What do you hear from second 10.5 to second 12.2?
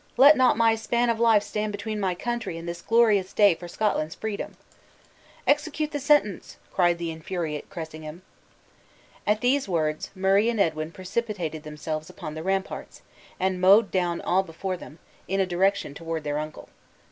Edwin precipitated themselves